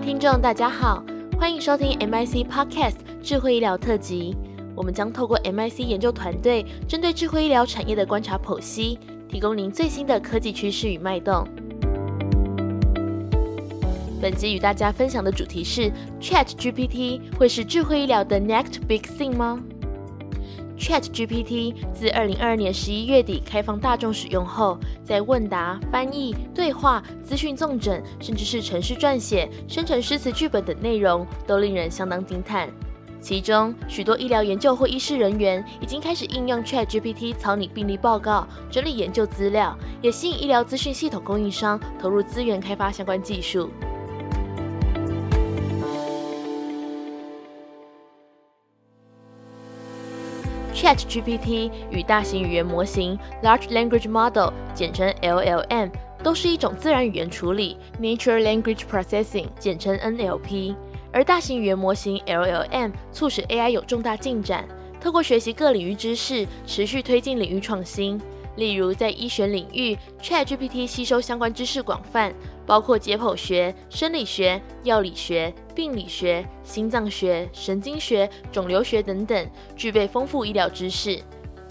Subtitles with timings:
[0.00, 1.02] 听众，大家好，
[1.38, 4.36] 欢迎收听 MIC Podcast 智慧医疗特辑。
[4.76, 8.96] 我们将透过 MIC 研究团队针对智慧医疗产业的观察剖析，
[9.28, 11.46] 提供您最新的科技趋势与脉动。
[14.22, 15.90] 本集与大家分享的主题是
[16.20, 19.60] ：ChatGPT 会是智慧医疗的 Next Big Thing 吗
[20.78, 32.68] ？ChatGPT 自二零二二年十一月底开放大众使用后，在问答、翻译、对话、资讯综整，甚至是程式撰写、生成诗词剧本等内容，都令人相当惊叹。
[33.20, 43.70] 其中，许多医疗研究或医师人员已经开始应用 ChatGPT 草拟病例报告、整理研究资料，也吸引医疗资讯系统供应商投入资源开发相关技术。
[50.80, 55.90] ChatGPT 与大型语言模型 （Large Language Model） 简称 LLM，
[56.22, 60.76] 都是一种自然语言处理 （Natural Language Processing），简称 NLP。
[61.12, 64.68] 而大型语言模型 LLM 促使 AI 有重大进展，
[65.00, 68.20] 透过学习各领域知识，持续推进领域创新。
[68.54, 72.32] 例如，在医学领域，ChatGPT 吸收相关知识广泛，
[72.68, 81.18] 包括解剖学、生理学、药理学、病理学、心脏学、神经学、肿瘤学等等，具备丰富医疗知识。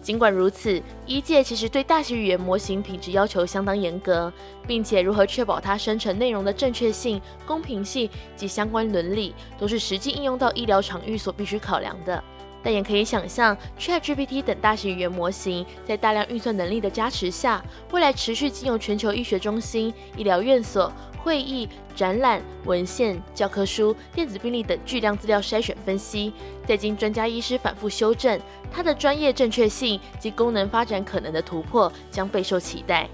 [0.00, 4.32] 尽管如此，医界其实对大型语言模型品质要求相当严格，
[4.66, 12.24] 并且如何确保它生成内容的正确性、公平性及相关伦理，都是实际应用到医疗场域所必须考量的。
[12.62, 20.92] 但也可以想象，ChatGPT 等大型语言模型在大量运算能力的加持下，未来持续经由全球医学中心、医疗院所、
[21.22, 26.32] 会议、展览、文献、教科书、电子病历等巨量资料筛选分析，
[26.66, 28.40] 再经专家医师反复修正，
[28.72, 33.08] 它的专业正确性及功能发展可能的突破将备受期待。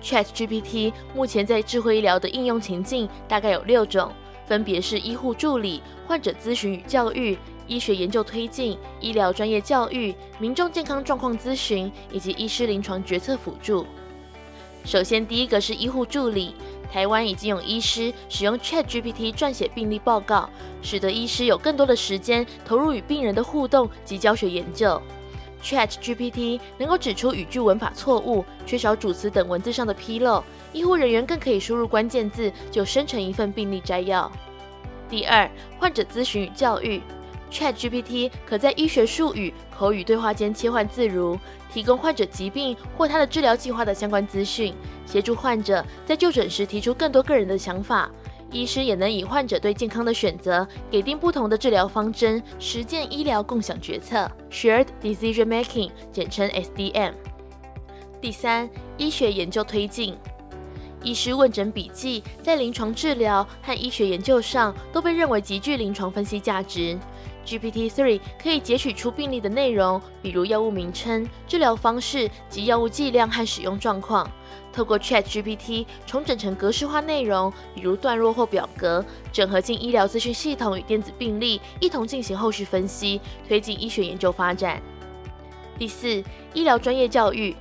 [0.00, 4.12] ChatGPT 目前在智慧医疗的应用情境大概有六种，
[4.46, 7.36] 分别是医护助理、患者咨询与教育。
[7.68, 13.86] 医学研究推进、医疗专业教育、民众健康状况咨询以及医师临床决策辅助。
[14.84, 16.54] 首先，第一个是医护助理。
[16.90, 20.48] 台湾已经有医师使用 ChatGPT 撰写病例报告，
[20.80, 25.00] 使得医师有更多的时间投入与病人的互动及教学研究。
[25.62, 30.42] ChatGPT 能够指出语句文法错误、缺少主词等文字上的纰漏，
[30.72, 34.32] 医护人员更可以输入关键字就生成一份病例摘要。
[35.10, 37.02] 第二，患者咨询与教育。
[37.50, 41.38] ChatGPT 可在医学术语、口语对话间切换自如，
[41.72, 44.74] 提供患者疾病或他的治疗计划的相关资讯，
[45.06, 48.10] 协助患者在就诊时提出更多个人的想法。
[48.50, 57.12] 医师也能以患者对健康的选择，给定不同的治疗方针，实践医疗共享决策 （Shared Decision Making），简称 SDM。
[58.22, 60.16] 第三，医学研究推进。
[61.02, 66.98] 医师问诊笔记在临床治疗和医学研究上都被认为极具临床分析价值。
[67.48, 74.30] GPT-3 可以截取出病例的内容，比如药物名称、治疗方式及药物剂量和使用状况，
[74.72, 84.82] 透过 ChatGPT 重整成格式化内容，比如段落或表格，整合进医疗资讯系统与电子病历，一同进行后续分析，推进医学研究发展。
[85.78, 86.22] 第四，
[86.52, 87.56] 医疗专业教育。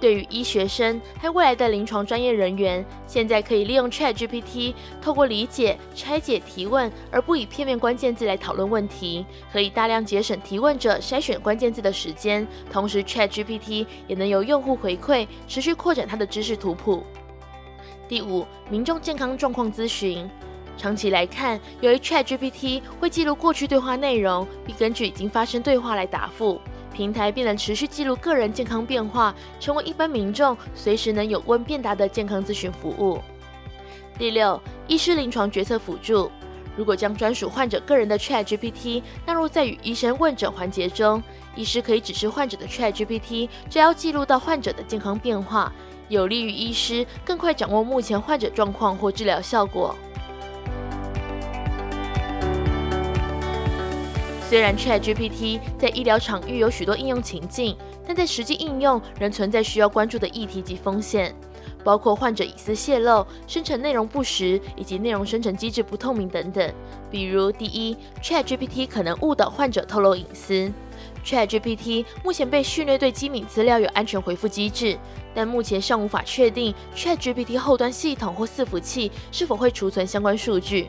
[0.00, 12.46] 对于医学生和未来的临床专业人员，现在可以利用 ChatGPT，透过理解、拆解提问，而不以片面关键字来讨论问题，可以大量节省提问者筛选关键字的时间。
[12.72, 17.02] 同时，ChatGPT 也能由用户回馈持续扩展它的知识图谱。
[18.08, 20.28] 第五，民众健康状况咨询。
[20.76, 26.60] 长期来看，由于 ChatGPT 会记录过去对话内容，并根据已经发生对话来答复。
[26.98, 33.20] 平台便能持续记录个人健康变化，成为一般民众随时能有问便答的健康咨询服务。
[34.18, 36.28] 第六，医师临床决策辅助。
[36.76, 41.22] 如果将专属患者个人的 ChatGPT 纳入在与医生问诊环节中，
[41.54, 45.72] 医师可以指示患者的 ChatGPT，只要记录到患者的健康变化，
[46.08, 49.94] 有利于医师更快掌握目前患者状况或治疗效果。
[54.48, 61.34] 虽然 ChatGPT 在医疗场域有许多应用情境，但在实际应用仍存在需要关注的议题及风险，
[61.84, 66.72] 包括患者隐私泄露、生成内容不实以及内容生成机制不透明等等。
[67.10, 70.72] 比如，第一，ChatGPT 可能误导患者透露隐私。
[71.22, 74.96] ChatGPT 目前被训练对机敏资料有安全回复机制，
[75.34, 80.88] 但目前尚无法确定 ChatGPT 后端系统或伺服器是否会储存相关数据。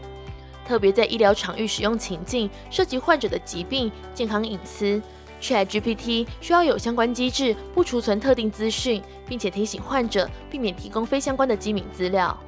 [0.70, 5.02] 特别在医疗场域使用情境，涉及患者的疾病、健康隐私
[5.42, 12.40] ，ChatGPT 需要有相关机制，不储存特定资讯，并且提醒患者避免提供非相关的机敏资料。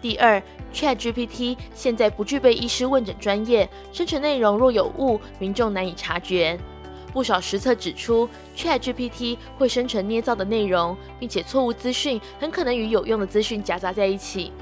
[0.00, 0.40] 第二
[0.72, 6.56] ，ChatGPT 现在不具备医师问诊专业，生成内容若有误，民众难以察觉。
[7.12, 14.52] 不少实测指出，ChatGPT 会生成捏造的内容，并且错误资讯很可能与有用的资讯夹杂在一起。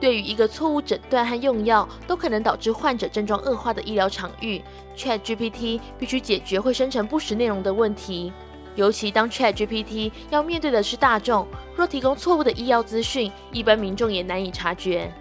[0.00, 4.62] 对于一个错误诊断和用药都可能导致患者症状恶化的医疗场域
[4.96, 8.32] ，ChatGPT 必须解决会生成不实内容的问题。
[8.74, 11.46] 尤其当 ChatGPT 要面对的是大众，
[11.76, 15.12] 若提供错误的医药资讯，一般民众也难以察觉。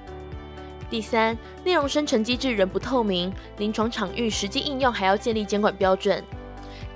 [0.89, 6.23] 第三，内容生成机制仍不透明，临床场域实际应用还要建立监管标准。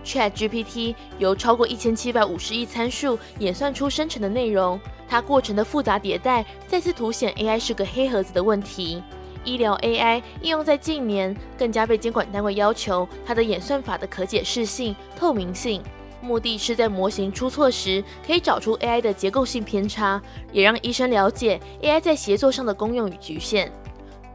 [0.04, 9.04] ChatGPT 由超过一千七百五十亿参数演算出生成的内容，它过程的复杂迭代再次凸显 AI 是个黑盒子的问题。
[9.44, 15.82] 医疗 AI 应用在近年，更加被监管单位要求它的演算法的可解释性、透明性。
[16.20, 20.22] 目的是在模型出错时，可以找出 AI 的结构性偏差，
[20.52, 23.72] 也让医生了解 AI 在协作上的功用与局限。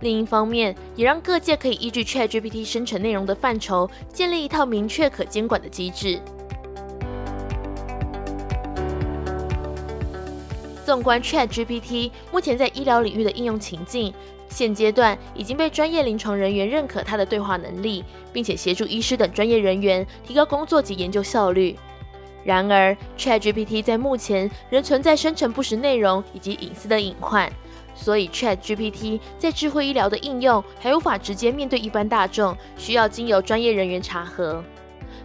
[0.02, 6.20] 另一方面，也让各界可以依据 ChatGPT 生成内容的范畴，建立一套明确可监管的机制。
[10.84, 14.12] 纵观 ChatGPT 目前在医疗领域的应用情境，
[14.48, 21.78] 现阶段已经被专业临床人员认可它的对话能力，并且协助医师等专业人员提高工作及研究效率。
[22.44, 27.48] 然而，ChatGPT 在目前仍存在生成不实内容以及隐私的隐患，
[27.94, 34.62] 所以 ChatGPT 在智慧医疗的应用还无法直接面对一般大众，需要经由专业人员查核。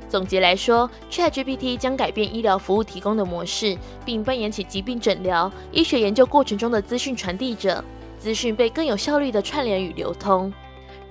[0.09, 7.83] 总结来说，ChatGPT 将改变医疗服务提供的模式，并扮演起疾病诊疗、医学研究过程中的资讯传递者，
[8.17, 10.53] 资讯被更有效率地串联与流通。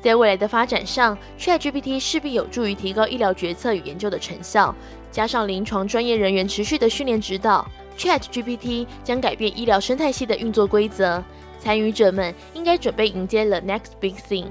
[0.00, 4.74] 在未来的发展上，ChatGPT 势必有助于提高医疗决策与研究的成效，
[5.10, 7.66] 加上临床专业人员持续的训练指导
[7.98, 11.22] ，ChatGPT 将改变医疗生态系的运作规则。
[11.66, 14.46] 参与者们应该准备迎接 the next big thing。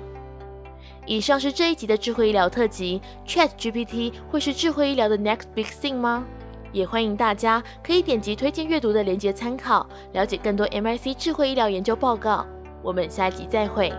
[1.05, 6.25] 以上是这一集的智慧医疗特辑，ChatGPT 会是智慧医疗的 next big thing 吗？
[6.73, 12.45] 也欢迎大家可以点击推荐阅读的链接参考，了解更多 MIC 智慧医疗研究报告。
[12.83, 13.93] 我们下一集再会。